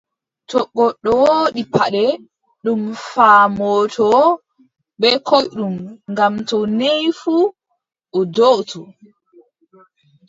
To 0.49 0.59
goɗɗo 0.75 1.09
woodi 1.21 1.61
paɗɗe, 1.73 2.03
ɗum 2.63 2.81
faamotoo 3.09 4.21
bee 4.99 5.15
koyɗum, 5.27 5.75
ngam 6.11 6.33
to 6.49 6.57
neei 6.77 7.07
fuu, 7.19 7.43
o 8.17 8.19
do"otoo, 8.35 8.87